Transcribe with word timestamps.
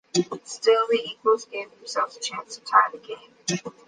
Still, 0.45 0.87
the 0.87 0.97
Eagles 0.99 1.45
gave 1.45 1.69
themselves 1.69 2.17
a 2.17 2.19
chance 2.21 2.57
to 2.57 2.63
tie 2.65 2.89
the 2.91 2.97
game. 2.97 3.69